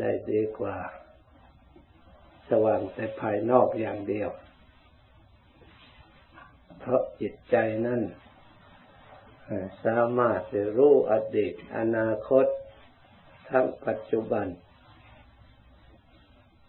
[0.00, 0.76] ได้ดีกว่า
[2.50, 4.30] สว่างแต่ภายนอกอย่างเดียว
[6.78, 7.56] เพราะจิตใจ
[7.86, 8.02] นั้น
[9.84, 12.46] สามารถจะรู้อดีตอนาคต
[13.50, 14.46] ทั้งปัจจุบัน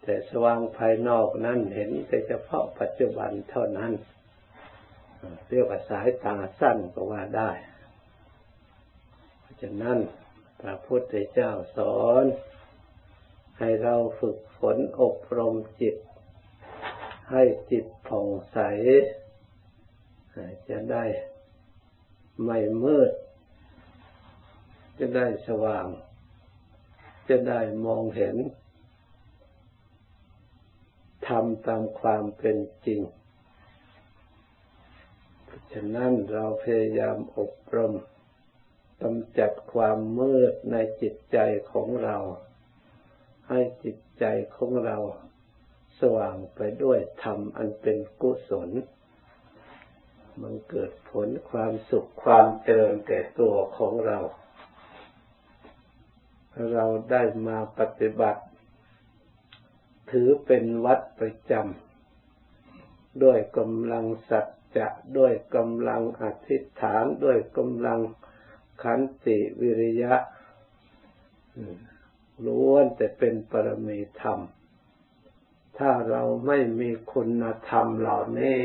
[0.04, 3.94] แต่สว่างภายนอกนั้นเห็นแต่เฉพาะปัจจุบันเท่านั้น
[5.50, 7.52] เรียกว่าสายตาสั้นก็ว่าได้
[9.42, 9.98] เพราะฉะนั้น
[10.62, 12.26] พระพุทธเจ้าสอน
[13.60, 15.96] ให้เราฝึกฝนอบรมจิต
[17.32, 18.60] ให้จิตผ่องใส
[20.70, 21.06] จะได้
[22.46, 23.12] ไม่มืด
[25.00, 25.88] จะได้สว่าง
[27.30, 28.38] จะได้มองเห็น
[31.28, 33.02] ทำตามความเป็นจริง
[35.72, 37.94] ฉะนั้นเราพยายามอบรม
[39.02, 41.38] กำจัดความมืดในจิตใจ
[41.72, 42.18] ของเรา
[43.50, 44.24] ให้จิตใจ
[44.56, 44.98] ของเรา
[46.00, 48.70] สว่างไปด้วยธรรมอันเป็นกุศล
[50.42, 54.20] มันเกิดผลความสุขความเจริญแก่ตัวของเรา
[56.74, 58.44] เราได้มาปฏิบัติ
[60.12, 64.46] ถือเป็นวัดประจำด้วยกำลังสัจ
[64.78, 68.00] จะด้วยกำลังอธิษฐานด้วยกำลัง
[68.84, 70.14] ขันติวิริยะ
[72.46, 74.40] ล้วนแต่เป็นปรมีธรรม
[75.78, 78.60] ถ้าเราไม่มีคุณธรรมเหล่านี้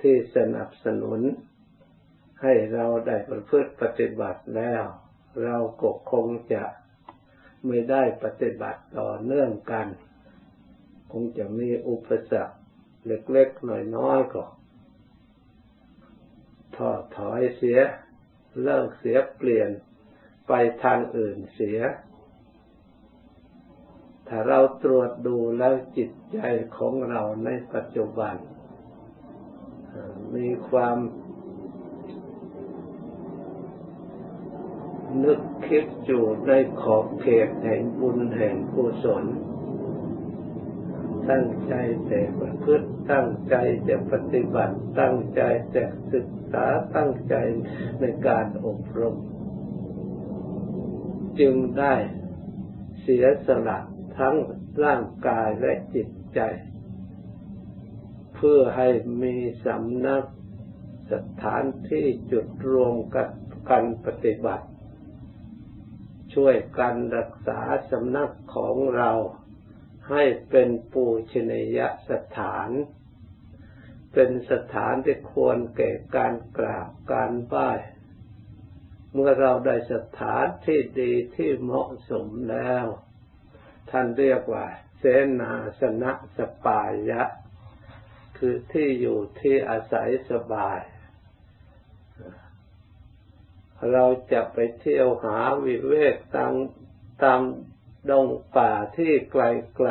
[0.00, 1.20] ที่สนับสนุน
[2.42, 4.82] ให้เราได้ประพฤติปฏิบัติแล้ว
[5.44, 6.64] เราก็คงจะ
[7.66, 9.86] ไม่ได้ปฏิบัติต่อเนื่องกัน
[11.12, 12.56] คงจะมีอุปสรรค
[13.06, 14.44] เล็กๆน้อยๆก็
[16.76, 17.78] ทอดถอยเสีย
[18.62, 19.70] เลิกเสียเปลี่ยน
[20.48, 21.80] ไปทางอื่นเสีย
[24.28, 26.38] ถ้าเราตรวจดูแล้วจิตใจ
[26.76, 28.34] ของเราในปัจจุบัน
[30.34, 30.96] มีความ
[35.24, 39.24] นึกคิดอยู่ในขอบเขตแห่งบุญแห่งกุศล
[41.30, 41.74] ตั้งใจ
[42.06, 43.56] แต่ประพฤติตั้งใจ
[43.88, 45.42] จะปฏิบัติ ตั้งใจ
[45.76, 47.34] จะศึกษาตั้งใจ
[48.00, 49.16] ในการอบรม
[51.40, 51.94] จึงได้
[53.00, 53.78] เสียสละ
[54.18, 54.36] ทั้ง
[54.84, 56.40] ร่างกายและจิตใจ
[58.34, 58.88] เพื่อให้
[59.22, 59.36] มี
[59.66, 60.24] สำนัก
[61.12, 63.28] สถานที่จุดรวมกัน
[63.70, 64.66] กันปฏิบัติ
[66.34, 67.60] ช่วยกันรักษา
[67.90, 69.10] สำนักของเรา
[70.10, 71.78] ให้เป็นปูชนีย
[72.10, 72.70] สถาน
[74.12, 77.70] เป็นสถานที่ควรแก่การกราบการไหว้
[79.12, 82.86] เมื่อเราได้สถานที่ดีที่เหมาะสมแล้ว
[83.96, 84.66] ท่านเรียกว่า
[84.98, 85.04] เส
[85.40, 87.22] นาสนะสปายะ
[88.38, 90.80] คือที่อยู่ที่อาศัยสบาย
[93.92, 96.52] เราจะไปเที่ยวหาวิเวกตาม
[97.22, 97.40] ตาม
[98.10, 99.90] ดงป่าที่ไกล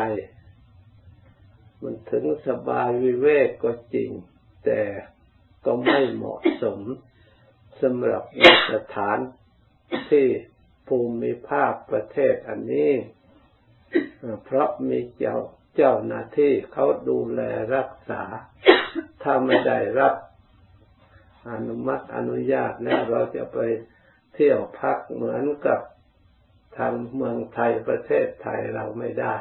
[0.72, 4.09] ๆ มันถึงสบายวิเวกก็จริง
[4.66, 4.81] แต่
[5.66, 6.80] ก็ไม่เหมาะสม
[7.81, 8.24] สำหรับ
[8.74, 9.18] สถาน
[10.12, 10.28] ที่
[10.88, 12.91] ภูมิภาคประเทศอันนี้
[14.45, 15.37] เพราะมีเจ้า
[15.75, 17.41] เจ้าหน้าที่เขาดูแล
[17.75, 18.23] รักษา
[19.23, 20.13] ถ้าไม่ได้รับ
[21.51, 23.57] อนุมัติอนุญาตแล้วเราจะไป
[24.33, 25.79] เที่ยวพักเหมือนกับ
[26.77, 29.35] ทางเมืองไทยประเทศไทยเราไม่ได้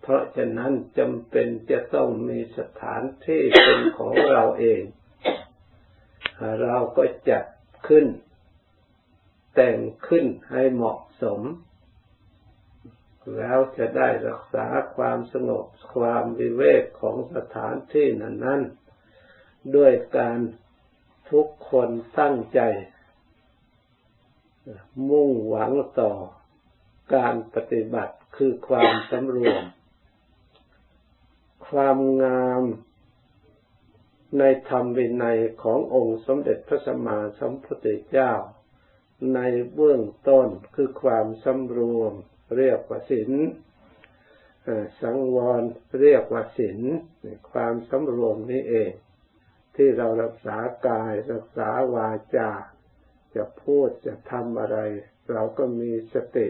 [0.00, 4.82] เพราะฉะนั้นจำเป็นจะต้องมีสถานที่เป็นของเราเอง
[6.64, 7.44] เราก็จัด
[7.88, 8.06] ขึ้น
[9.54, 9.78] แต่ง
[10.08, 11.40] ขึ้นให้เหมาะสม
[13.36, 15.64] แล้วจะได้รักษาความสงบ
[15.94, 20.38] ความวิเวกของสถานที่นั้นๆ ด้วยการ
[21.30, 22.60] ทุกคนตั้งใจ
[25.10, 26.12] มุ่งหวังต่อ
[27.14, 29.62] การปฏิบัติคือความสำรวม
[31.68, 32.62] ความงาม
[34.38, 38.32] ในธรรมวินัยขององค์สมเด็จพระสัมมาสัมพุทธเจ้า
[39.34, 39.40] ใน
[39.74, 42.12] เบื้องต้นคือความสำรวม
[42.56, 43.30] เรียกว่าศีล
[45.00, 45.62] สังวร
[46.00, 46.80] เรียกว่าศีล
[47.50, 48.92] ความสำรวมนี้เอง
[49.76, 50.56] ที่เรารักษา
[50.86, 52.50] กายรักษาวาจา
[53.34, 54.78] จะพูดจะทำอะไร
[55.32, 56.48] เราก็มีสติ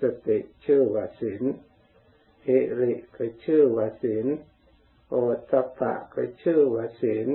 [0.00, 1.42] สติชื่อว่าศีล
[2.46, 4.26] หิริก็ชื่อว่าศีล
[5.08, 5.14] โอ
[5.50, 7.28] ตปะก็ชื่อว่าศีล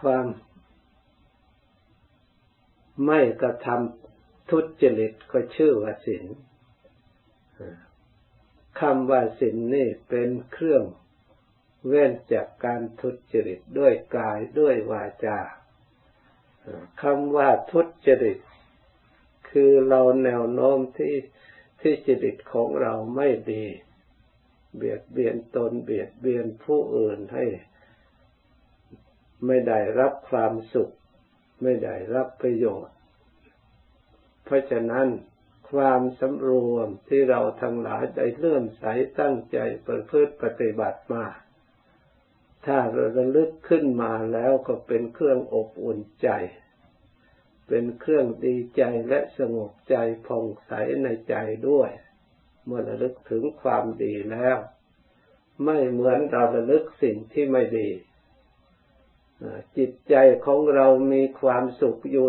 [0.00, 0.26] ความ
[3.04, 4.01] ไม่กระทำ
[4.50, 6.26] ทุจริตก็ชื่อว่าศีล
[8.80, 10.84] คำว่าศีลนี่เป็นเครื่อง
[11.86, 15.38] เว้นจากการทุจริตด้วยกายด้วยวาจา
[17.02, 18.38] คำว่าทุจริต
[19.50, 21.16] คือเราแนวโน้มที่
[21.80, 23.64] ที่จริตของเราไม่ดี
[24.76, 27.44] เบียดเบียนตนเบียดเบียนผู้อื่นให้
[29.46, 30.90] ไม่ได้รับความสุข
[31.62, 32.96] ไม่ได้รับประโยชน์
[34.52, 35.08] ราะฉะนั้น
[35.70, 38.84] ความสำรวมที่เราทั้งหลายได้เลื่อมใส
[39.20, 41.24] ตั้งใจประพฤติปฏิบัติมา
[42.66, 46.28] ถ้าเราระลึกขึ้นมาแล้วก็เป็นเครื่องอบอุ่นใจ
[47.68, 49.96] เป็นเครื่องดีใจและสงบใจ
[50.26, 50.72] ผ่องใส
[51.02, 51.34] ในใจ
[51.68, 51.90] ด้วย
[52.66, 54.56] เมื่อระลึกถึงความดีแล้ว
[55.64, 57.88] ไม่เหมือนเราระลึกสิ่งที่ไม่ดี
[59.78, 60.14] จิตใจ
[60.46, 62.28] ของเรามีความสุขอยู่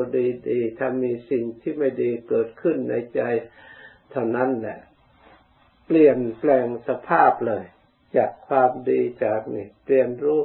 [0.49, 3.21] ดีๆ ถ้ามีสิ่งที่ไม่ดีเกิดขึ้นในใจ
[4.11, 4.79] เท่านั้นแหละ
[5.85, 7.65] เปลี่ยนแปลงสภาพเลย
[8.17, 10.41] จากความดีจากนี่เปลี่ยนรู้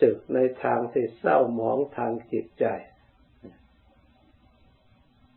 [0.00, 2.66] สึกในทางที่เศร้าหมองทางจิตใจ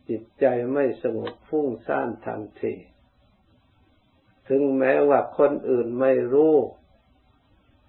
[0.08, 2.74] จิตใจไม่สงบฟุ้งซ่านทันที
[4.48, 6.56] ถึงแม้ว่าคนอื่นไม่รู้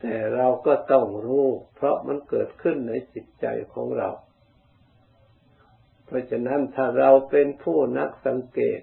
[0.01, 4.09] แต่เราก็ต้องรู้ เพราะมันเกิดขึ้นในจิตใจของเรา
[6.05, 8.81] เพราะฉะนั้นถ้าเราเป็นผู้นักสังเกต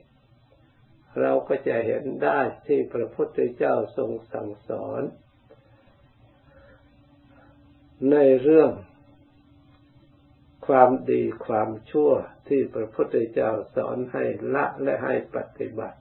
[1.20, 5.02] เราก็จะเห็นได้ที่พระพุทธเจ้าทรงสั่งสอน
[8.12, 8.70] ในเรื่อง
[10.66, 12.10] ความดีความชั่ว
[12.48, 14.24] ที่พระพุทธเจ้าสอนให้
[14.54, 15.98] ละและให้ปฏิบัติ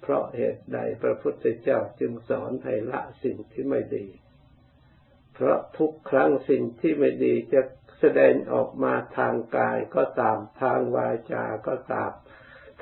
[0.00, 4.06] เพราะเหตุใดพระพุทธเจ้าจึงสอนให้ละสิ่งที่ไม่ดี
[5.34, 7.60] เพราะทุกครั้งสิ่งที่ไม่ดีจะ
[8.00, 12.10] แสดงออกมาทางกายก็ตามทางวาจาก็ตาม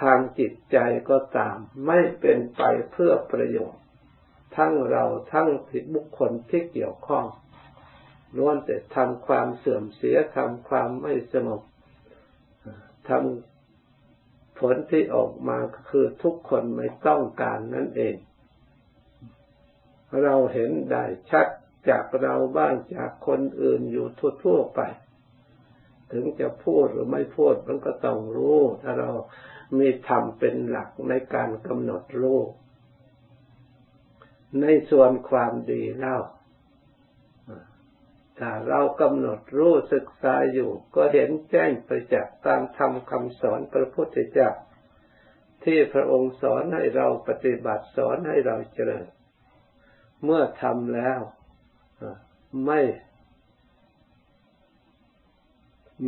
[0.02, 0.79] ทางจิตใจ
[1.11, 1.56] ก็ตาม
[1.87, 2.62] ไม่เป็นไป
[2.93, 3.82] เพื่อประโยชน์
[4.56, 5.49] ทั้งเราทั้ง
[5.94, 7.26] บุคคลที่เกี่ยวข้อง
[8.37, 11.62] ล้วนแต่ทำความเสื่อมเสียทำความไม่สงบ
[13.08, 15.58] ทำผลที่ออกมา
[15.91, 18.17] คือทุกคนไม่ต้องการนั่นเอง
[20.23, 21.47] เราเห็นได้ชัด
[21.88, 24.06] จากเราบ้างจากคนอื่นอยู่
[24.44, 24.81] ทั่วๆไป
[26.12, 29.11] ถึงจะพูดหรือไม่พูดมันก็ต้องรู้ ถ้าเรา
[29.79, 32.41] มีธรรมเป็นหลักในการกำหนดรู้
[34.61, 36.19] ในส่วนความดีเล่า
[38.38, 44.50] ถ้าเรากำหนดรู้ศึกษาอยู่ก็เห็นแจ้งไปจากตามธรรมคำสอนพระพุทธเจ้า
[45.65, 49.06] ที่พระองค์สอนให้เราปฏิบัติสอนให้เราเจริญ
[50.25, 51.21] เมื่อทำแล้ว
[52.67, 52.81] ไม่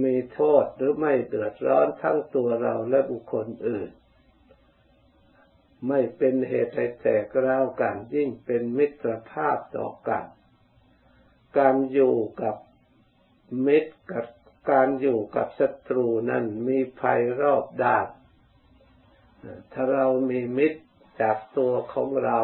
[0.02, 3.90] มีโทษหรือไม่เดือดร้อนทั้งตัวเราและบุคคลอื่น
[5.88, 10.24] ไม่เป็นเหตุให้แตกร้าวกันยิ่งเป็นมิตรภาพต่อกัน
[11.58, 12.56] การอยู่กับ
[13.66, 14.26] มิตรกับ
[14.70, 18.06] การอยู่กับศัตรูนั้นมีภัยรอบด้าน
[19.72, 20.80] ถ้าเรามีมิตร
[21.20, 22.38] จากตัวของเรา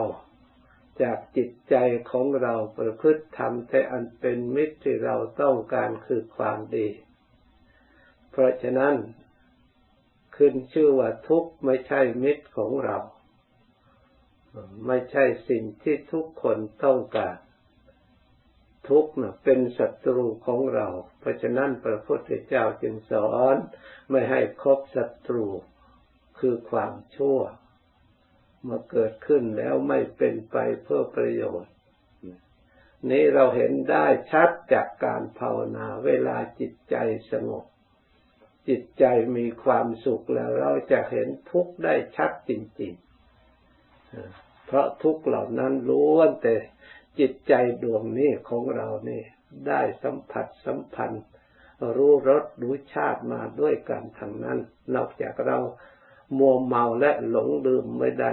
[1.03, 1.75] จากจิตใจ
[2.11, 6.89] ของเราประพฤติทำแต่อันเป็นมิตรที่เราต้องการคือความดี
[8.31, 8.95] เพราะฉะนั้น
[10.37, 12.99] ขึ้นชื่อว่าทุกข์ไม่ใช่มิตรของเรา
[14.87, 17.37] ไม่ใช่สิ่งที่ทุกคนต้องการ
[18.89, 20.89] ทุกข์นะเป็นศัตรูของเรา
[21.21, 23.57] เพราะฉะนั้นพระพุทธเจ้าจึงสอน
[24.11, 25.47] ไม่ให้คบศัตรู
[26.39, 27.41] คือความชั่ว
[28.67, 31.73] มาเกิดขึ้นแล้วไม่เป็นไปเพื่อประโยชน์
[33.11, 36.97] นี้เราเห็นได้ชัดจากการภาวนา เวลาจิตใจ
[37.33, 37.65] สงบ
[38.69, 39.05] จิตใจ
[39.37, 42.51] มีความสุขแล้วเราจะเห็นทุกข์ได้ชัดจ
[42.81, 46.57] ริงๆ เพราะทุกข์เหล่านั้นล้วนแต่
[47.19, 49.23] จิตใจดวงนี้ของเรานี่
[49.69, 51.25] ได้สัมผัสสัมพันธ์
[51.97, 54.59] รู้รสรู้ชาติมาด้วยกันทั้งนั้น
[54.95, 55.59] นอกจากเรา
[56.37, 58.33] มัวเมาและหลงลืมไม่ได้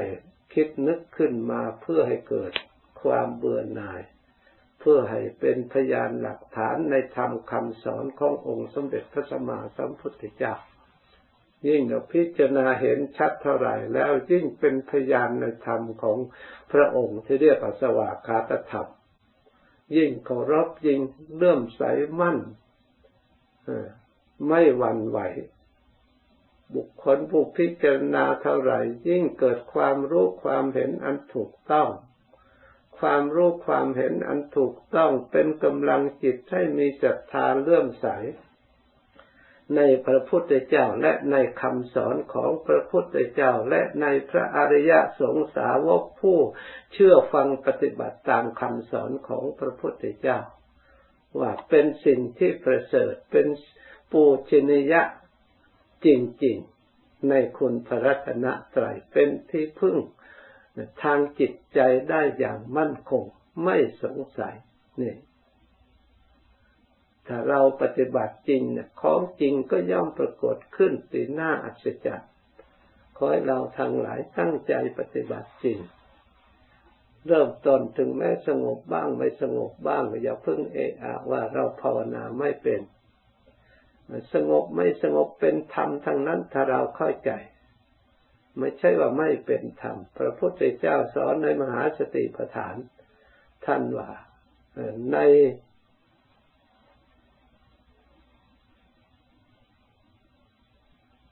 [0.54, 2.52] คิดนึกขึ้นมาเพื่อให้เกิด
[3.02, 4.02] ความเบื่อหน่าย
[4.80, 10.54] เพื่อให้เป็นพยานหลักฐานในธรรมคำสอนขององค์สมเด็จพระสัมมาสัมพุทธเจ้า
[11.68, 16.18] ยิ่งเราพิจารณาเห็นชัดเท่าไหร่แล้วยิ่งเป็นพยานในธรรมของ
[16.72, 18.88] พระองค์ที่เรียกว่าสวากาตธรรม
[19.98, 21.00] ยิ่งเคารพยิ่ง
[21.36, 21.82] เลื่อมใส
[22.20, 22.38] มั่น
[24.48, 25.20] ไม่หวั่นไหว
[26.74, 31.90] บุคคลผู้พิจารณาเท่าไหร่ยิ่งเกิดความรู้ความเห็นอันถูกต้อง
[33.00, 38.08] ความรู้ความเห็นอันถูกต้องเป็นกำลังจิตให้มีศรัทธาเลื่อมใส
[39.76, 46.40] ในพระพุทธเจ้าและในคำสอนของพระพุทธเจ้าและในพระอริยสงสาวกผู้
[46.94, 50.40] เชื่อฟังปฏิบัติตามคำสอนของพระพุทธเจ้า
[51.40, 53.48] ว่าเป็นสิ่งที่ประเสริฐเป็น
[54.12, 55.02] ปูชนียะ
[56.06, 58.46] จริงๆ ในคุณพระรัตน
[58.76, 59.98] ตรัยเป็นที่พึ่ง
[61.04, 63.24] ทางจิตใจได้อย่างมั่นคง
[63.64, 64.56] ไม่สงสัย
[65.02, 65.16] นี่
[67.28, 68.64] ถ้าเราปฏิบัติจริง
[69.02, 72.30] ของจริงก็ย่อมปรากฏขึ้นสีหน้าอัศจรรย์
[73.16, 75.80] ขอให้เราทั้งหลายตั้งใจปฏิบัติจริง
[77.28, 82.82] เริ่มต้นถึงแม้สงบบ้างไม่สงบบ้างอย่าเพิ่งเอะอะว่าเราภาวนาไม่เป็น
[84.34, 87.32] สงบไม่สงบเป็นธรรมทั้งนั้นถ้าเราเข้าใจ
[88.60, 92.76] ไม่ใช่ว่าไม่เป็นธรรม พระพุทธเจ้าสอนในมหาสติปัฏฐาน
[93.66, 94.10] ท่านว่า
[95.14, 95.18] ใน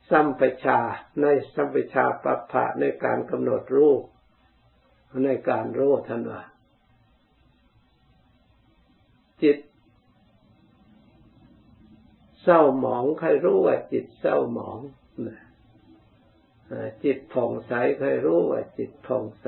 [0.10, 0.80] สัมปชา
[1.22, 4.02] ในสัมปชาปัปภะในการกำหนดรูป
[5.26, 6.42] ในการรู้ท่านว่า
[9.44, 9.58] จิต
[12.44, 14.80] เศร้าหมองใครรู้ว่าจิตเศร้าหมอง
[17.04, 19.48] จิตผ่องใสใครรู้ว่าจิตผ่องใส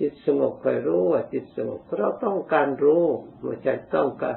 [0.00, 3.04] จิตสงบใครรู้ว่าจิตสงบเราต้องการรู้
[3.42, 4.36] ไม่ใช่ต้องการ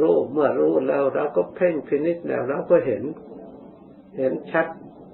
[0.00, 3.04] รู้เมื่อรู้แล้วเราก็เพ่งพินิจแล้วเราก็เห็น
[4.18, 4.66] เห็นชัด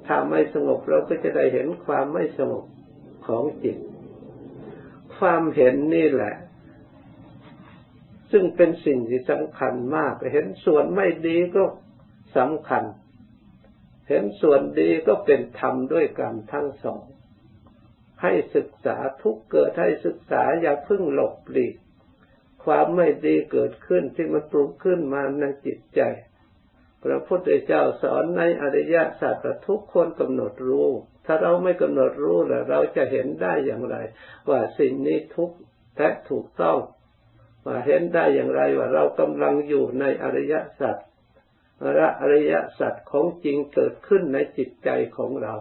[0.06, 2.64] ถ้าไม่สงบเราก็จะได้เห็นความไม่สงบ
[3.26, 3.78] ของจิต
[5.16, 6.34] ความเห็นนี่แหละ
[8.32, 11.64] ซึ่งเป็นสิ่งที่สำคัญมาก เห็นส่วนไม่ดีก็
[12.36, 12.84] สำคัญ
[14.08, 17.02] เห็นส่วนดีก็เป็นธรรมด้วยกันทั้งสอง
[18.22, 21.76] ให้ศึกษาทุกเกิดให้ศึกษาอย่าพึ่งหลบหลีก
[22.64, 26.00] ความไม่ดีเกิดขึ้นที่มันปรุงขึ้นมาในจิตใจ
[27.04, 30.88] พระพุทธเจ้าสอนในอริยสัจทุกคนกำหนดรู้
[31.26, 33.96] ถ้าเราไม่กำหนดรู้แล้วเราจะเห็นได้อย่างไร
[34.48, 35.50] ว่าสิ่งนี้ทุก
[35.96, 36.78] แท้ถูกต้อง
[37.86, 40.96] เห็นได้อย่างไรว่าเรากำลังอยู่ในอริยสัจ
[41.98, 45.54] ระอริยสัจของจริงเกิดขึ้นในจิตใจของเรา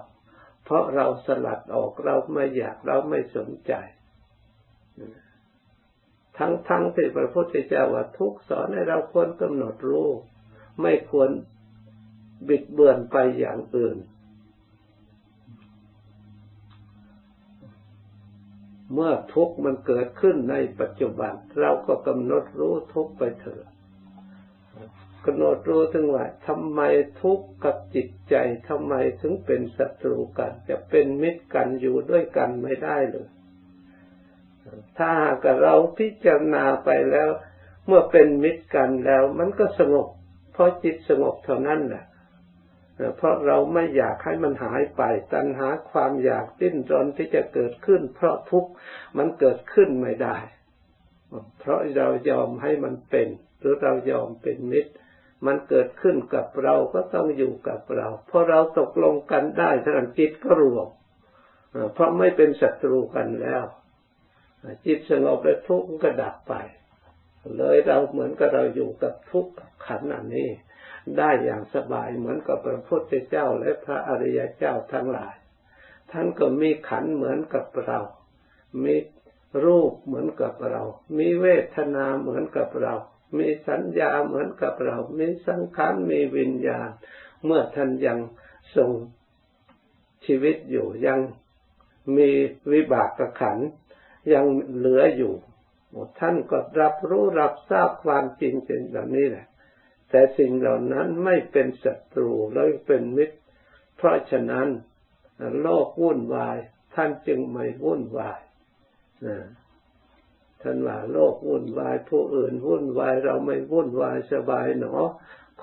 [0.63, 3.73] เพราะเราสลัดออกเราไม่อยากเราไม่สนใจ
[6.37, 10.09] ทั้งทั้งที่พระพุทธเจ้าว่าทุกสอนให้เราควรกำหนดรู้
[10.81, 11.29] ไม่ควร
[12.47, 13.97] บิดเบือนไปอย่างอื่น
[18.93, 23.65] เมื่อทุกข์มันเกิดขึ้นในปัจจุบัน เราก็กำหนดรู้ทุกข์ไปเถอะ
[25.25, 26.81] กำหนดรู้ถึงว่าทำไม
[27.21, 28.35] ทุกข์กับจิตใจ
[28.69, 33.27] ทำไมถึงเป็นศัตรูกัน จะเป็นมิตรกันอยู่ด้วยกันไม่ได้เลย
[34.97, 37.29] ถ้าหากเราพิจารณาไปแล้ว
[37.87, 40.07] เมื่อเป็นมิตรกันแล้ว มันก็สงบ
[40.53, 42.05] เพราะจิตสงบเท่านั้นแหละ
[43.17, 45.01] เพราะเราไม่อยากให้มันหายไป
[45.33, 48.71] ตัณหาความอยากดิ้นรนที่จะเกิดขึ้น เพราะทุกข์
[49.17, 50.37] มันเกิดขึ้นไม่ได้
[51.59, 53.27] เพราะเรายอมให้มันเป็น
[53.59, 54.93] หรือเรายอมเป็นมิตร
[55.45, 60.87] มันเกิดขึ้นกับเราก็ต้องอยู่กับเราเพราะเราตกลงกันได้ทานจิตก็รวม
[61.93, 63.63] เพราะไม่เป็นศัตรูกันแล้ว
[64.85, 66.53] จิตสงบและทุกข์ก็ดับไป
[67.57, 69.51] เลยเราเหมือนกับเราอยู่กับทุกข์
[69.85, 70.49] ขันอันนี้
[71.17, 75.35] ได้อย่างสบายเหมือนกับพระพุทธเจ้าและพระอริยเจ้าทั้งหลาย
[76.11, 77.99] ท่านก็มีขันเหมือนกับเรา
[78.83, 78.95] มี
[79.65, 80.81] รูปเหมือนกับเรา
[81.17, 82.93] มีเวทนาเหมือนกับเรา
[83.37, 86.89] มีสัญญาเหมือนกับเรา มีสังขาร มีวิญญาณ
[87.45, 88.19] เมื่อท่านยัง
[88.75, 88.91] ทรง
[90.25, 91.19] ชีวิตอยู่ยัง
[92.17, 92.29] มี
[92.71, 93.09] วิบาก
[93.39, 93.57] ขัน
[94.33, 94.45] ยัง
[94.75, 95.33] เหลืออยู่
[96.19, 99.45] ท่านก็รับรู้รับทราบความจริงเป็นแบบนี้แหละ
[100.09, 103.37] แต่สิ่งเหล่านั้นไม่เป็นศัตรูแล้วเป็นมิตร
[103.97, 104.67] เพราะฉะนั้น
[105.61, 106.57] โลกวุ่นวาย
[106.95, 108.39] ท่านจึงไม่วุ่นวาย
[110.61, 114.95] ท่านว่าโลกวุ่นวาย ผู้อื่นวุ่นวายเราไม่วุ่นวายสบายหนอ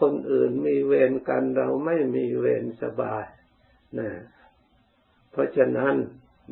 [0.01, 3.25] คนอื่นมีเวรกันเราไม่มีเวรสบาย
[3.99, 4.11] นะ
[5.31, 5.95] เพราะฉะนั้น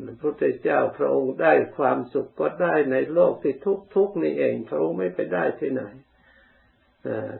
[0.05, 5.83] พระพุทธเจ้าพระองค์ได้ความสุขก็ได้ในโลกที่ทุกทุกนี่เองพระองค์ไม่ไปได้ที่ไหน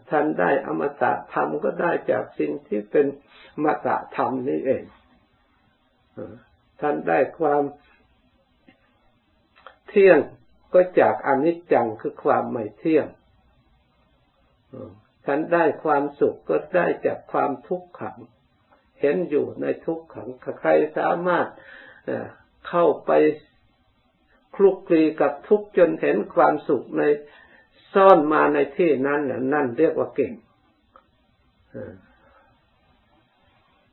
[0.10, 3.06] ท่านได้อมตะธรรมก็ได้จากสิ่งที่เป็น
[3.64, 4.84] มตะธรรมนี่เอง
[6.82, 7.64] ท่านได้ความ
[9.90, 10.20] เที่ยง
[10.74, 13.08] ก็จากอนิจจังคือความไม่เที่ยง
[15.26, 18.18] ท่านได้ความสุขก็ได้จากความทุกข์ขัง
[19.02, 20.30] เห็นอยู่ในทุกข์ขัง
[20.60, 21.48] ใครสามารถ
[22.70, 23.12] เข้าไป
[24.56, 27.04] คลุกคลีกับทุกจนเห็นความสุขใน
[27.94, 29.22] ซ่อนมาในที่นั้น
[29.54, 30.34] นั่นเรียกว่าเก่ง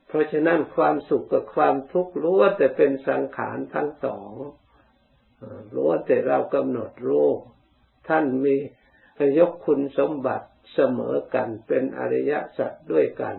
[0.07, 4.33] เพราะฉะนั้นความสุขกับความทุกข์รู้ว่าแต่เป็นสังขารทั้งสอง
[5.73, 7.29] รู้ว่าแต่เรากำหนดรู้
[8.09, 8.57] ท่านมี
[9.39, 13.37] ยกคุณสมบัติเสมอกันเป็นอริยสัจด้วยกัน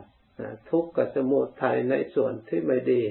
[0.69, 3.03] ทุกข์กับสมุทัยในส่วนที่ไม่ดี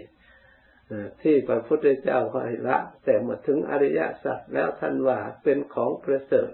[1.22, 6.50] ที่พระพุทธเจ้าให้ละ แต่เมื่อถึงอริยสัจแล้วท่านว่าเป็นของประเสริฐ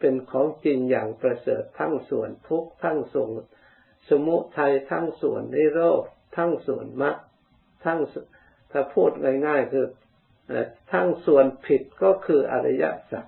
[0.00, 3.30] เป็นของจริงอย่างประเสริฐทั้งส่วนทุกทั้งส่วน
[4.08, 6.04] สมุทัยทั้งส่วนนิโรธ
[6.36, 7.16] ทั้งส่วนมรรค
[7.84, 8.00] ทั้ง
[8.72, 9.10] ถ้าพูด
[9.46, 9.86] ง่ายๆคือ
[10.92, 13.26] ทั้งส่วนผิดก็คืออริยสัจ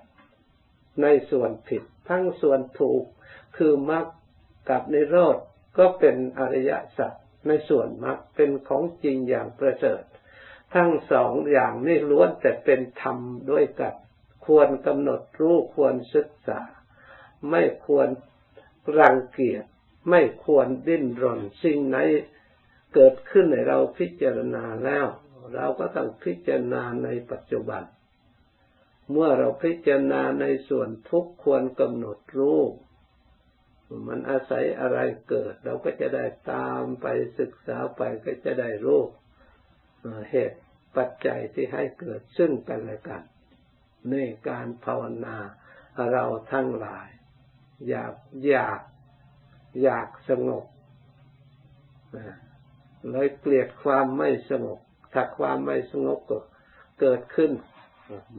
[1.01, 3.03] ในส่วนผิด ทั้งส่วนถูก
[3.57, 4.05] คือมรรค
[4.69, 5.37] กับนิโรธ
[5.77, 7.13] ก็เป็นอริยสัจ
[7.47, 10.03] ในส่วนมรรคเป็นของจริงอย่างประเสริฐ
[10.75, 13.17] ทั้งสองอย่างนี้ล้วนแต่เป็นธรรม
[13.51, 13.93] ด้วยกัน
[14.47, 16.61] ควรกำหนดรู้ควรศึกษา
[17.49, 18.07] ไม่ควร
[18.99, 19.63] รังเกียจ
[20.09, 21.97] ไม่ควรดิ้นรน สิ่งไหน
[22.93, 25.07] เกิดขึ้นในเราพิจารณาแล้ว
[25.53, 27.83] เราก็ต้องพิจารณาในปัจจุบัน
[29.11, 32.61] เมื่อเราพิจารณาในส่วนทุกควรกำหนดรู้
[34.07, 34.99] มันอาศัยอะไร
[35.29, 37.07] เกิด เราก็จะได้ตามไป
[37.39, 39.01] ศึกษาไปก็จะได้รู้
[40.31, 40.59] เหตุ
[40.97, 43.23] ปัจจัยที่ให้เกิดซึ่งกันและกัน
[44.09, 44.15] ใน
[44.49, 45.37] การภาวนา
[46.11, 47.07] เราทั้งหลาย
[47.89, 48.13] อยาก
[48.47, 48.79] อยาก
[49.83, 50.65] อยากสงบ
[53.11, 54.79] เลยเกลียดความไม่สงบ
[55.13, 56.39] ถ้าความไม่สงบก็
[57.01, 57.51] เกิดขึ้น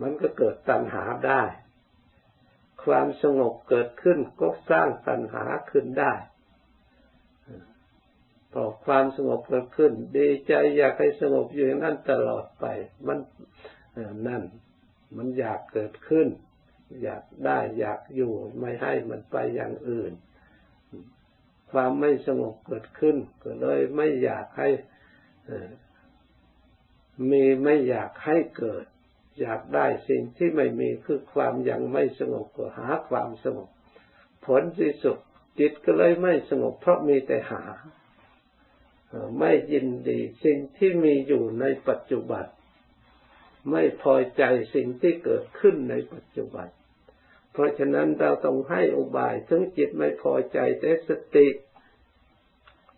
[0.00, 1.43] มันก็เกิดตัณหาได้
[2.85, 6.12] ความสงบเกิดขึ้นก็สร้างตัณหาขึ้นได้
[8.53, 12.65] พอความสงบเกิดขึ้น ดีใจอยากให้สงบอยู่อย่างนั้นตลอดไป
[13.07, 13.19] มัน
[14.27, 14.43] นั่น
[15.17, 16.29] มันอยากเกิดขึ้น
[17.03, 20.12] อยากได้อยากอยู่ไม่ให้มันไปอย่างอื่น
[21.73, 24.69] ความไม่สงบเกิดขึ้น ก็เลยไม่อยากให้
[27.31, 28.85] มีไม่อยากให้เกิด
[29.41, 33.69] อยากได้สิ่งที่ไม่มีคือความยังไม่สงบก็หาความสงบ
[34.47, 35.19] ผลที่สุด
[35.59, 37.63] จิตก็เลยไม่สงบเพราะมีแต่หา
[39.39, 42.45] ไม่ยินดีสิ่งที่มีอยู่ในปัจจุบัน
[43.71, 44.43] ไม่พอใจ
[44.75, 46.69] สิ่งที่เกิดขึ้นในปัจจุบัน
[47.52, 51.49] เพราะฉะนั้นเราต้องให้อุบายถึงจิตไม่พอใจแต่สติ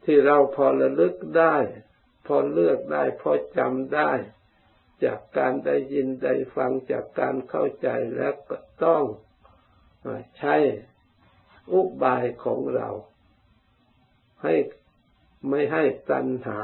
[0.04, 1.56] ที่เราพอระลึกได้
[2.26, 4.12] พอเลือกได้ พอจำได้
[5.04, 9.04] จากการได้ยินได้ฟังจากการเข้าใจแล้วก็ต้อง
[10.38, 10.54] ใช้
[11.72, 12.88] อุบายของเรา
[14.42, 14.54] ให้
[15.48, 16.60] ไม่ให้ตัณหา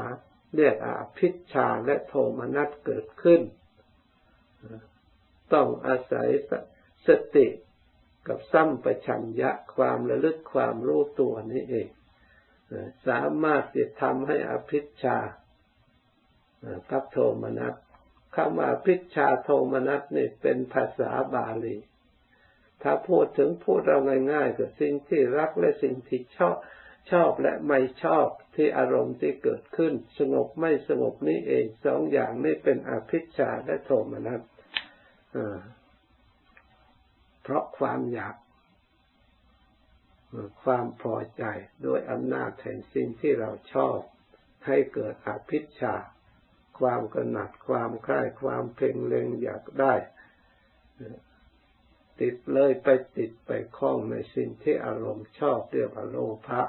[0.55, 3.41] เรียกอาพิชชาและโทมนัสเกิดขึ้น
[5.53, 6.27] ต้องอาศัย
[7.07, 7.47] สติ
[8.27, 11.87] กับซ้ำประชัญญะความระลึกความรู้ตัวนี้เอง
[13.07, 15.17] สามารถจะทำให้อภิชา
[16.91, 17.73] กับโทมนัส
[18.35, 21.77] คำว่าพิชาโทมนัสนี่เป็นภาษาบาลี
[22.83, 23.99] ถ้าพูดถึงพูดเรา
[24.31, 26.55] ง่ายๆก็สิ่งที่รักและสิ่งที่ชอบ
[27.11, 34.41] ชอบและไม่ชอบที่อารมณ์ที่เกิดขึ้น สงบไม่สงบนี่เองสองอย่างนี้เป็นอภิชาและโทมนัส
[37.41, 38.35] เพราะความอยาก
[40.63, 41.43] ความพอใจ
[41.85, 43.97] ด้วยอำนาจแห่งสิ่งที่เราชอบ
[44.65, 45.95] ให้เกิดอภิชา
[46.79, 49.93] ความกระหนัดความคล้ายความเพ่งเล็งอยากได้
[52.21, 52.87] ติดเลยไป
[53.17, 56.61] ติดไปคล้องในสิ่งที่อารมณ์ชอบเรียกว่าโลภะ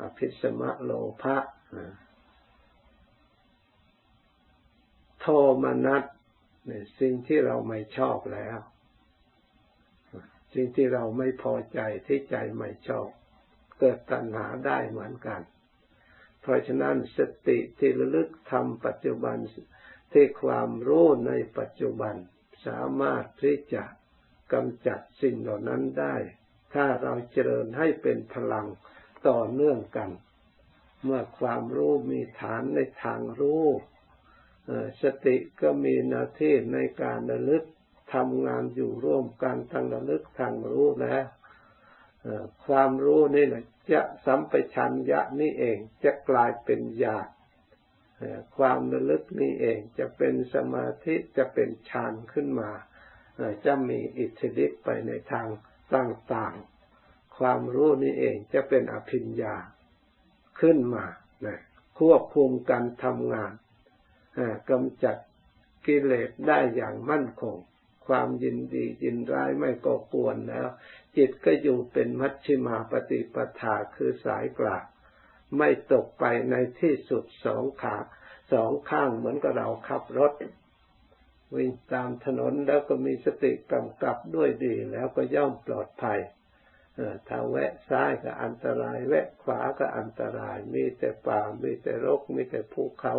[0.00, 1.36] อภิสมะโลภะ
[5.20, 5.26] โท
[5.62, 6.04] มนัส
[7.00, 8.58] สิ่งที่เราไม่ชอบแล้ว
[10.54, 13.08] สิ่งที่เราไม่พอใจที่ใจไม่ชอบ
[13.78, 15.40] เกิดตัณหาได้เหมือนกัน
[16.40, 19.36] เพราะฉะนั้นสติที่ระลึกทำปัจจุบัน
[20.12, 22.14] ที่ความรู้ในปัจจุบัน
[22.66, 23.84] สามารถที่จะ
[24.52, 26.16] กำจัดสิ่งเหล่านั้นได้
[26.74, 28.66] ถ้าเราเจริญให้เป็นพลัง
[29.28, 30.10] ต่อเนื่องกัน
[31.04, 33.66] เมื่อความรู้มีฐานในทางรู้
[35.02, 37.64] สติก็มีหน้าที่ในการระลึก
[38.14, 41.24] ทำงานอยู่ร่วมกันทางระลึกทางรู้แล้ว
[42.66, 47.28] ความรู้นี่แหละจะสัมปชัญญะนี่เองจะกลายเป็นญาณ
[48.56, 52.70] ความระลึกนี่เองจะเป็นสมาธิจะเป็นฌานขึ้นมา
[53.64, 55.46] จะมีอิทธิฤทธิ์ไปในทาง
[55.94, 59.54] ต่างๆ ความรู้นี่เองจะเป็นอภิญญา
[60.60, 61.04] ขึ้นมา
[61.98, 63.52] ควบคุมการทำงาน
[64.70, 65.16] กำจัด
[65.86, 67.56] กิเลสได้อย่างมั่นคง
[68.06, 70.68] ความยินดียินร้ายไม่ก่อกวนแล้ว
[71.16, 74.84] จิตก็อยู่เป็นมัชชิมาปฏิปทาคือสายกลาง
[75.56, 77.96] ไม่ตกไปในที่สุดสองขา
[78.52, 80.32] สองข้างเหมือนกับเราขับรถ
[81.54, 86.18] วิ่งตามถนนแล้วก็มีสติกำกับด้วยดีแล้วก็ย่อมปลอดภัย
[87.28, 93.14] ถ้าแวะซ้ายก็อันตราย แวะขวาก็อันตราย มีแต่ป่ามีแต่รก มีแต่ภูเขา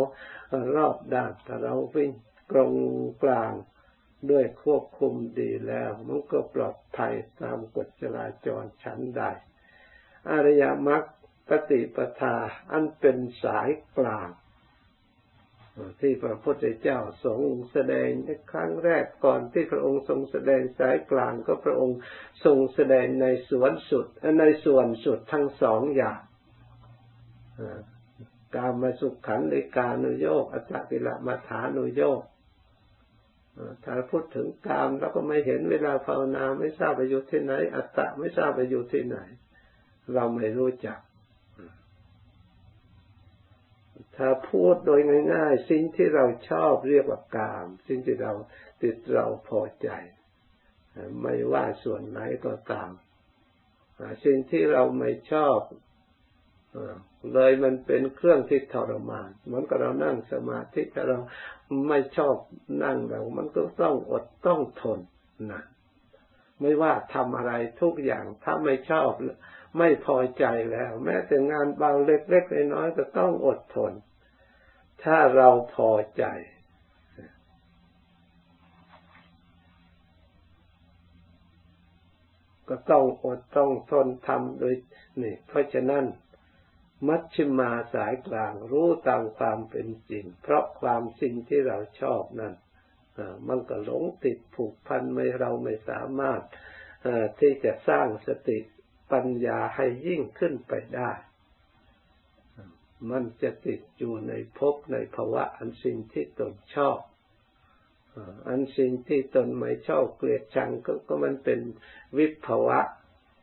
[0.76, 2.12] รอบด้านถ้าเราวิ่ง
[2.52, 2.74] กรง
[3.24, 3.54] กลาง
[4.32, 9.24] ด้วยควบคุมดีแล้ว มันก็ปลอดภัยตามกฎจราจรชั้นใด
[10.30, 11.04] อริยมรรค
[11.50, 12.36] ปฏิปทา
[12.72, 14.30] อันเป็นสายกลาง
[16.02, 21.98] ที่พระพุทธเจ้าทรงแสดงในครั้งแรกก่อนที่พระองค์ทรงแสดงสายกลางก็พระองค์
[22.46, 24.06] ทรงแสดงในส่วนสุด
[24.40, 26.20] ในส่วนสุดทั้งสองอย่าง
[28.56, 32.22] การมาสุขขันในการนุโยกอัตติละมาฐานุโยก
[33.84, 39.18] ถ้าพูดถึงกามเราก็ไม่เห็นเวลาภาวนาไม่ทราบไปอยู่ที่ไหน อัตตะไม่ทราบไปอยู่ที่ไหน
[40.14, 41.00] เราไม่รู้จัก
[44.20, 45.02] ถ้าพูดโดย
[45.34, 48.34] ง่ายๆ สิ่งที่เราชอบเรียกว่ากาม สิ่งที่เรา
[48.84, 49.90] ติดเราพอใจ
[51.22, 52.92] ไม่ว่าส่วนไหนก็ตาม
[54.26, 55.60] สิ่งที่เราไม่ชอบ
[57.34, 61.20] เลยมันเป็นเครื่องที่ทรมานเหมือนกับเรานั่งสมาธิถ้าเรา
[61.88, 62.36] ไม่ชอบ
[62.84, 65.00] นั่งเรา มันก็ต้องอดต้องทน
[65.52, 65.64] นะ
[66.62, 69.12] ไม่ว่าทำอะไรทุกอย่างถ้าไม่ชอบ
[69.78, 73.94] ไม่พอใจแล้ว แม้แต่งานเบาเล็กๆน้อยๆก็ต้องอดทน
[75.04, 76.24] ถ้าเราพอใจ
[82.70, 84.76] ก็ต้องอดต้องทนทำโดย
[85.22, 86.06] นี่ เพราะฉะนั้น
[87.08, 92.54] มัชฌิมาสายกลางรู้ตามความเป็นจริง เพราะความสิ่งที่เราชอบนั้น
[93.48, 96.42] มันก็หลงติดผูกพันไม่เราไม่สามารถ
[97.40, 98.58] ที่จะสร้างสติ
[99.12, 101.12] ปัญญาให้ยิ่งขึ้นไปได้
[103.10, 107.00] มันจะติดอยู่ในภพในภาวะอันสิ่งที่ตนชอบ
[108.48, 111.60] อันสิ่งที่ตนไม่ชอบเกลียดชังก็ก็มันเป็น
[112.18, 112.80] วิภาวะ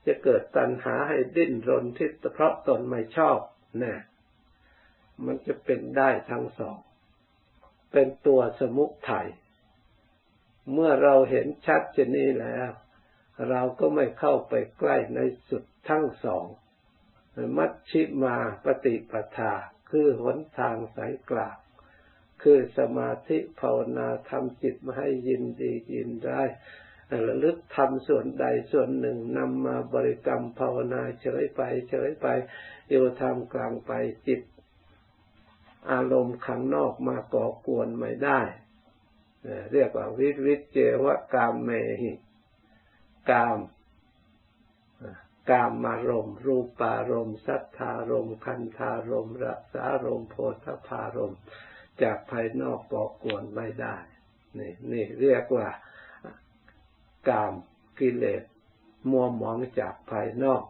[0.07, 3.39] จะเกิดตัณหาให้ดิ้นรนที่เพราะตนไม่ชอบ
[3.83, 3.95] นะ
[5.27, 6.79] มันจะเป็นได้ทั้งสอง
[7.93, 9.29] เป็นตัวสมุทัย
[10.73, 12.71] เมื่อเราเห็นชัดเจนนี้แล้ว
[13.51, 16.47] เราก็ไม่เข้าไปใกล้ในสุดทั้งสอง
[17.57, 19.53] มัชชิมาปฏิปทา
[19.91, 21.57] คือหนทางสายกลาง
[22.43, 26.43] คือสมาธิภาวนาทำจิตมาให้ยินดียินได้
[27.27, 32.27] ระลึกทำส่วนใดส่วนหนึ่งนำมาบริกรรมภาวนาเฉยไปเฉยไป
[32.91, 33.93] อยู่ทำกลางไป
[34.27, 34.41] จิต
[35.93, 38.41] อารมณ์ข้างนอกมาก่อกวนไม่ได้
[39.73, 41.71] เรียกว่าวิวิเจวะกามเม
[42.03, 42.13] หิ
[43.31, 43.59] กาม
[45.51, 51.35] กามารมรูปารมสัทธารมคันธารมรสารมโพธพารม
[52.03, 53.97] จากภายนอกก่อกวนไม่ได้
[54.59, 55.69] นี่นี่เรียกว่า
[57.29, 57.55] กาม
[57.99, 58.43] กิเลส
[59.11, 60.65] มัวหมองจากภายนอก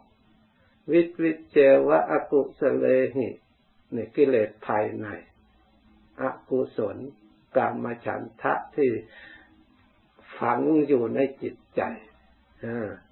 [0.92, 1.58] วิวิเจ
[1.88, 3.28] วะอกุสเลหิ
[3.94, 5.06] นี่กิเลสภายใน
[6.20, 6.96] อกุศล
[7.56, 8.90] กามฉันทะที่
[10.38, 11.82] ฝังอยู่ในจิตใจ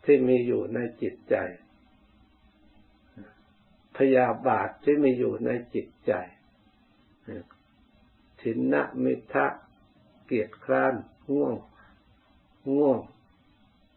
[0.05, 1.37] ที่มีอยู่ในจิตใจ
[3.97, 6.13] พยาบาทที่มีอยู่ในจิตใจ
[8.41, 9.47] ถินนะมิทะ
[10.27, 10.95] เกียรติคร้าน
[11.33, 11.55] ง่วง
[12.75, 12.99] ง่วง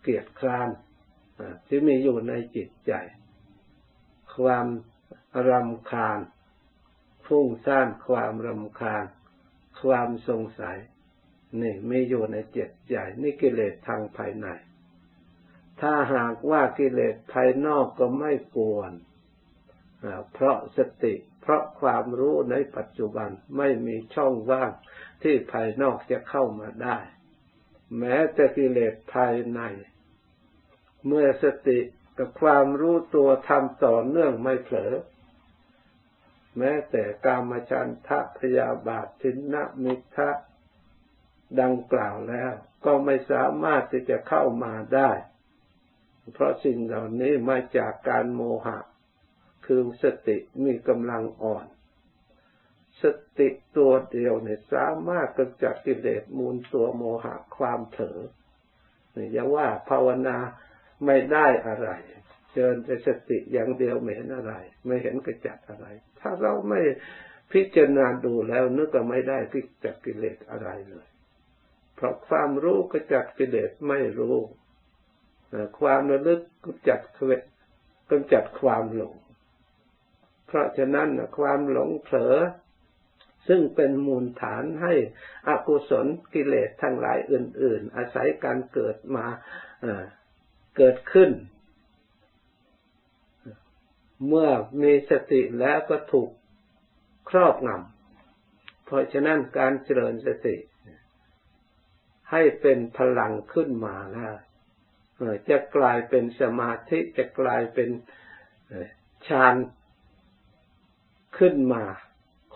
[0.01, 0.69] เกียรติคร้าน
[1.67, 2.93] ที่มีอยู่ในจิตใจ
[4.35, 4.67] ความ
[5.49, 6.19] รำคาญ
[7.25, 9.03] ฟุ้งซ่านความรำคาญ
[9.81, 10.77] ความสงสัย
[11.61, 14.47] นี่มีอยู่ในจิตใจนี่กิเลสทางภายใน
[15.81, 18.91] ถ้าหากว่ากิเลสภายนอกก็ไม่กวน
[20.33, 24.71] เพราะสติ เพราะความรู้ในปัจจุบันไม่มีช่องว่าง
[25.23, 26.97] ที่ภายนอกจะเข้ามาได้
[27.99, 29.61] แม้แต่กิเลสภายใน
[31.07, 31.79] เมื่อสติ
[32.17, 34.93] กับความรู้ตัวทำต่อเนื่องไม่เผลอ
[36.57, 40.29] แม้แต่กามฉันทะพยาบาททินนมิทะ
[41.61, 42.53] ดังกล่าวแล้ว
[42.85, 45.11] ก็ไม่สามารถที่จะเข้ามาได้
[46.33, 48.79] เพราะสิ่งเหล่านี้มาจากการโมหะ
[49.65, 51.65] คือสติมีกำลังอ่อน
[53.01, 53.03] ส
[53.39, 58.19] ติตัวเดียวเนี่ยสามารถกำจัดกิเลสมูลตัวโมหะความเถอ
[59.13, 60.37] เนี่ยอย่าว่าภาวนา
[61.05, 61.89] ไม่ได้อะไร
[62.51, 64.53] เจริญแต่สติอย่างเดียวไม่เห็นอะไร
[64.85, 65.87] ไม่เห็นกระจัดอะไร
[66.19, 66.79] ถ้าเราไม่
[67.51, 71.07] พิจารณาดูแล้วนึกว่าไม่ได้พิจัดกิเลสอะไรเลย
[71.95, 74.35] เพราะความรู้กระจัดกิเลสไม่รู้
[75.79, 77.31] ความระลึกกำจัดเว
[78.11, 79.15] กำจัดความหลง
[80.47, 82.35] เพราะฉะนั้นความหลงเผลอ
[83.47, 84.93] ซึ่งเป็นมูลฐานให้
[85.47, 89.25] อกุศลกิเลสทั้งหลายอื่น ๆ อาศัยการเกิดมา
[90.77, 91.31] เกิดขึ้น
[94.27, 94.49] เมื่อ
[94.81, 96.29] มีสติแล้วก็ถูก
[97.29, 100.55] ครอบงำเพราะฉะนั้นการเจริญสติ
[102.31, 104.33] ให้เป็นพลังขึ้นมาแล้ว
[105.49, 107.89] จะกลายเป็นสมาธิจะกลายเป็น
[109.27, 109.55] ฌาน
[111.37, 111.83] ขึ้นมา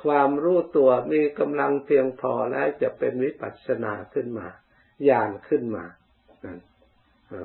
[0.04, 4.48] ความรู้ตัวมีกำลังเพียงพอแล้วจะเป็นวิปัสสนาขึ้นมา
[5.10, 5.86] ญาณขึ้นมา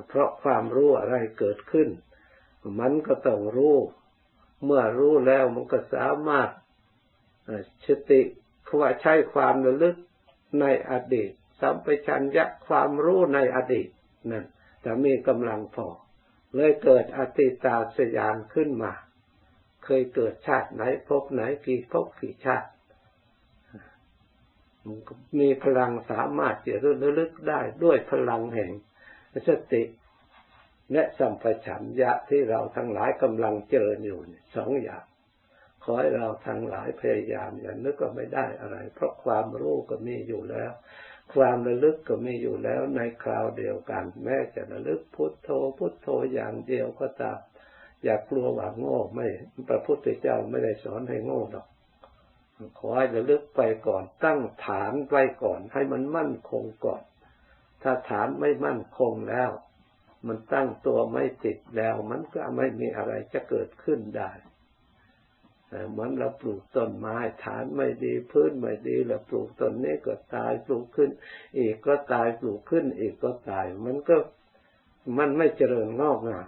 [0.07, 1.89] เพราะความรู้อะไรเกิดขึ้น
[2.79, 3.77] มันก็ต้องรู้
[4.65, 6.49] เมื่อรู้แล้วมันก็สามารถ
[7.85, 8.21] สติ
[8.79, 9.95] ว่าใช้ความระลึก
[10.61, 13.87] ในอดีตสัมปชัญญะความรู้ในอดีต
[14.31, 14.45] นั่น
[14.87, 15.87] จะมีกำลังพอ
[16.55, 18.93] เลยเกิดอติตาสยานขึ้นมา
[19.85, 22.67] เคยเกิดชาติไหนพบไหนกี่พบกี่ชาติ
[25.39, 28.71] มีพลังสามารถจะระลึกได้ด้วยพลังแห่ง
[29.47, 29.83] สติ
[30.93, 34.19] และสัมปชัญญะที่เราทั้งหลายกำลังเจออยู่
[34.55, 35.05] สองอย่าง
[35.83, 40.71] ขอให้เราทั้งหลายพยายามอย่านึกก็ไม่ได้อะไร เพราะความรู้ก็มีอยู่แล้ว
[41.33, 47.39] ความระลึกก็มีอยู่แล้วในคราวเดียวกัน แม้จะระลึกพุทโธพุทโธอย่างเดียวก็ตาม
[48.03, 49.27] อย่ากลัวว่าโง่ไม่
[49.69, 51.67] พระพุทธเจ้าไม่ได้สอนให้โง่หรอก
[52.79, 57.01] ขอให้ระลึกไปก่อน ตั้งฐานไว้ก่อน ให้มันมั่นคงก่อน
[57.83, 59.51] ถ้าฐานไม่มั่นคงแล้ว
[60.27, 64.31] มันตั้งตัวไม่ติดแล้ว มันก็ไม่มีอะไรจะเกิดขึ้นได้
[65.91, 71.09] เหมือนเราปลูกต้นไม้ฐานไม่ดีพื้นไม่ดีเราปลูกต้นนี้ก็ตายปลูกขึ้น
[71.57, 74.17] อีกก็ตายปลูกขึ้น อีกก็ตาย มันก็
[75.17, 76.47] มันไม่เจริญงอกงาม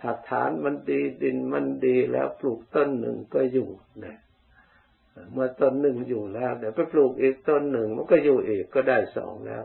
[0.00, 3.68] ถ้าฐานมันดีดินมันดีแล้วปลูกต้นหนึ่งก็อยู่
[4.04, 4.16] นะ
[5.32, 9.64] เมื่อต้นหนึ่งอยู่แล้วเดี๋ยวไปปลูกอีกต้นหนึ่งมันก็อยู่อีกก็ได้สองแล้ว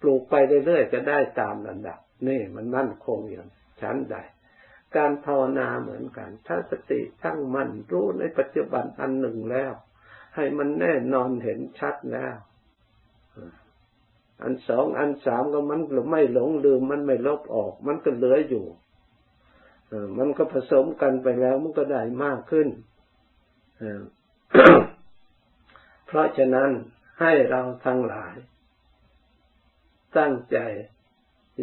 [0.00, 0.34] ปลูกไป
[0.66, 3.48] เรื่อยๆก็ได้ตามลำดับนี่มันมั่นคงอย่าง
[3.80, 4.16] ชั้นใด
[4.96, 9.72] การภาวนาเหมือนกัน ถ้าสติตั้งมั่นรู้ในปัจจุบันอันหนึ่งแล้ว
[10.36, 12.36] ให้มันแน่นอนเห็นชัดแล้ว
[14.42, 18.66] อันสองอันสามก็มันไม่หลงลืมมันไม่ลบออก มันก็เหลืออยู่
[20.18, 22.68] มันก็ผสมกันไปแล้วมันก็ได้มากขึ้น
[26.06, 26.70] เพราะฉะนั้น
[27.20, 28.34] ให้เราทั้งหลาย
[30.18, 30.58] ตั้งใจ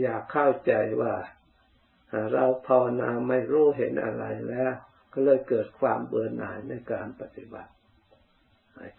[0.02, 1.14] อยากเข้าใจว่า
[2.34, 4.74] เราภาวนาไม่รู้เห็นอะไรแล้ว
[5.14, 7.72] ก็เลยเกิดความเบื่อหน่ายในการปฏิบัติ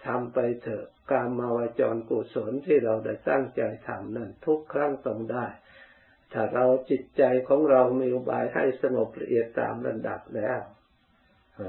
[0.06, 5.46] ทำไปเถอะการมาวจรกุศลที่เราได้ตั้งใจทำนั่นทุกครั้งต้องได้
[6.32, 10.60] ถ้าเราจิตใจของเรามีอุบายให้สงบละเอียดตามระดับแล้ว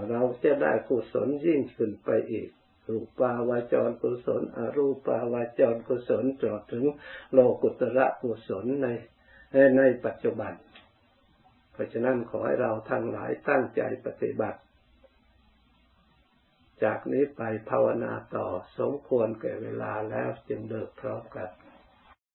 [0.09, 2.49] เราจะได้กุศลยิ่งขึ้นไปอีก
[2.87, 6.85] รูปาวาจรกุศลอรูปาวาจรกุศลจอดถึง
[7.33, 8.87] โลกุตระกุศลใน
[9.77, 10.53] ในปัจจุบัน
[11.79, 14.59] ราะฉะนั้นขอให้เราทั้งหลายตั้งใจปฏิบัติ
[16.83, 21.49] จากนี้ไปภาวนาต่อสมควรแก่เวลาแล้วจึงเดิกพร้อมกัน